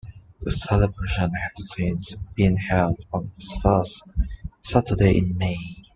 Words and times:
The 0.39 0.49
celebrations 0.49 1.31
have 1.39 1.51
since 1.55 2.15
been 2.33 2.57
held 2.57 3.05
on 3.13 3.31
the 3.37 3.59
first 3.61 4.01
Saturday 4.63 5.19
in 5.19 5.37
May. 5.37 5.59